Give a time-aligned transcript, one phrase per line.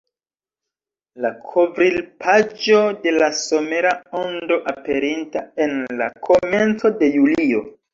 [1.25, 7.69] La kovrilpaĝo de la somera Ondo, aperinta en la komenco de julio.